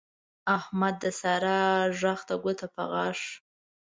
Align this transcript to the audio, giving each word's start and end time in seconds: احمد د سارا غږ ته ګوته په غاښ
احمد 0.57 0.95
د 1.03 1.05
سارا 1.19 1.61
غږ 1.99 2.19
ته 2.27 2.35
ګوته 2.43 2.67
په 2.75 2.83
غاښ 2.91 3.19